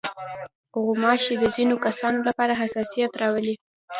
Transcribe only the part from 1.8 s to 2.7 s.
کسانو لپاره